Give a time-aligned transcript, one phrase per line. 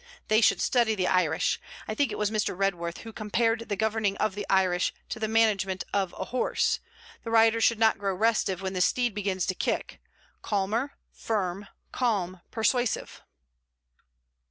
[0.29, 2.57] They should study the Irish: I think it was Mr.
[2.57, 6.79] Redworth who compared the governing of the Irish to the management of a horse:
[7.23, 10.01] the rider should not grow restive when the steed begins to kick:
[10.41, 13.21] calmer; firm, calm, persuasive.'